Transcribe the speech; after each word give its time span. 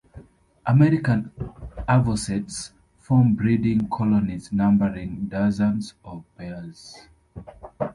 American 0.65 1.29
avocets 1.87 2.71
form 2.97 3.35
breeding 3.35 3.87
colonies 3.87 4.51
numbering 4.51 5.27
dozens 5.27 5.93
of 6.03 6.23
pairs. 6.37 7.07